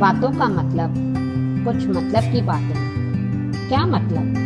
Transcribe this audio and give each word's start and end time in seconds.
बातों 0.00 0.28
का 0.30 0.46
मतलब 0.48 0.94
कुछ 1.64 1.86
मतलब 1.86 2.32
की 2.32 2.40
बातें। 2.40 3.68
क्या 3.68 3.80
मतलब? 3.86 4.36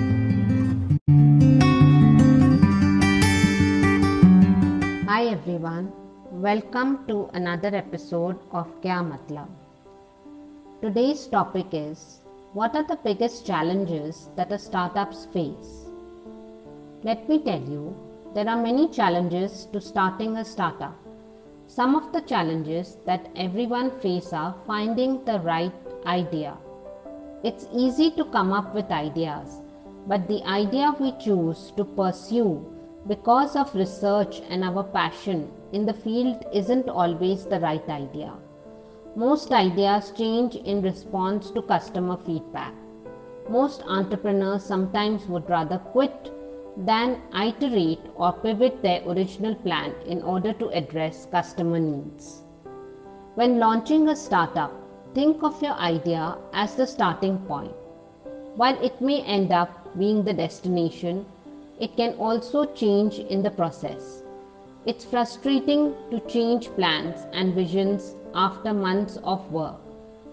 Hi 5.09 5.27
everyone 5.27 5.89
welcome 6.45 6.95
to 7.09 7.21
another 7.35 7.75
episode 7.75 8.39
of 8.53 8.69
क्या 8.83 9.03
मतलब 9.03 9.59
today's 10.83 11.31
topic 11.31 11.75
is 11.75 12.07
what 12.57 12.77
are 12.77 12.83
the 12.83 12.99
biggest 13.05 13.47
challenges 13.47 14.27
that 14.37 14.53
a 14.53 14.57
startups 14.57 15.27
face 15.27 15.79
let 17.05 17.31
me 17.31 17.39
tell 17.39 17.73
you 17.73 17.85
there 18.35 18.49
are 18.49 18.57
many 18.57 18.87
challenges 18.95 19.69
to 19.73 19.81
starting 19.81 20.37
a 20.37 20.43
startup 20.47 21.12
Some 21.75 21.97
of 21.97 22.13
the 22.13 22.21
challenges 22.21 22.99
that 23.07 23.31
everyone 23.35 23.93
face 24.01 24.35
are 24.35 24.55
finding 24.67 25.25
the 25.25 25.41
right 25.41 25.73
idea. 26.05 26.59
It's 27.43 27.67
easy 27.73 28.11
to 28.11 28.27
come 28.27 28.53
up 28.53 28.75
with 28.75 28.91
ideas, 28.91 29.63
but 30.07 30.29
the 30.29 30.45
idea 30.45 30.95
we 31.01 31.13
choose 31.13 31.73
to 31.79 31.87
pursue 31.87 32.63
because 33.07 33.57
of 33.57 33.75
research 33.75 34.43
and 34.51 34.63
our 34.63 34.83
passion 34.83 35.51
in 35.73 35.87
the 35.87 35.95
field 35.95 36.45
isn't 36.53 36.91
always 36.91 37.47
the 37.47 37.61
right 37.61 37.89
idea. 37.89 38.35
Most 39.17 39.51
ideas 39.51 40.13
change 40.15 40.57
in 40.57 40.83
response 40.83 41.51
to 41.53 41.63
customer 41.63 42.19
feedback. 42.19 42.75
Most 43.49 43.83
entrepreneurs 43.87 44.63
sometimes 44.63 45.27
would 45.27 45.49
rather 45.49 45.79
quit 45.79 46.35
than 46.77 47.21
iterate 47.35 48.01
or 48.17 48.33
pivot 48.33 48.83
their 48.83 49.03
original 49.07 49.55
plan 49.55 49.95
in 50.07 50.23
order 50.23 50.53
to 50.55 50.69
address 50.69 51.27
customer 51.27 51.79
needs. 51.79 52.43
When 53.35 53.59
launching 53.59 54.09
a 54.09 54.17
startup, 54.17 54.73
think 55.15 55.43
of 55.43 55.63
your 55.63 55.75
idea 55.75 56.37
as 56.53 56.75
the 56.75 56.87
starting 56.87 57.39
point. 57.41 57.73
While 58.57 58.83
it 58.83 59.01
may 59.01 59.23
end 59.23 59.53
up 59.53 59.99
being 59.99 60.25
the 60.25 60.33
destination, 60.33 61.27
it 61.79 61.97
can 61.97 62.15
also 62.15 62.65
change 62.65 63.19
in 63.19 63.43
the 63.43 63.51
process. 63.51 64.23
It's 64.87 65.05
frustrating 65.05 65.95
to 66.11 66.21
change 66.21 66.69
plans 66.71 67.27
and 67.33 67.55
visions 67.55 68.15
after 68.35 68.73
months 68.73 69.19
of 69.25 69.51
work. 69.53 69.81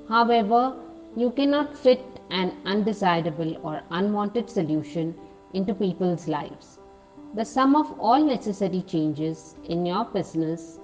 However, 0.07 0.75
you 1.15 1.31
cannot 1.31 1.77
fit 1.77 2.01
an 2.29 2.53
undesirable 2.65 3.57
or 3.63 3.81
unwanted 3.91 4.49
solution 4.49 5.15
into 5.53 5.73
people's 5.73 6.27
lives. 6.27 6.79
The 7.35 7.45
sum 7.45 7.75
of 7.75 7.99
all 7.99 8.23
necessary 8.23 8.81
changes 8.81 9.55
in 9.65 9.85
your 9.85 10.05
business 10.05 10.79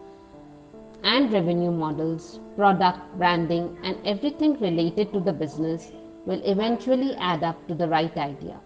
and 1.04 1.32
revenue 1.32 1.72
models, 1.72 2.40
product, 2.56 3.00
branding, 3.18 3.78
and 3.84 3.98
everything 4.06 4.60
related 4.60 5.14
to 5.14 5.20
the 5.20 5.34
business 5.34 5.92
will 6.26 6.42
eventually 6.44 7.16
add 7.16 7.44
up 7.44 7.68
to 7.68 7.76
the 7.76 7.88
right 7.88 8.16
idea. 8.18 8.60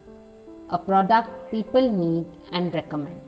A 0.70 0.78
product 0.78 1.52
people 1.52 1.92
need 1.92 2.28
and 2.52 2.74
recommend. 2.74 3.22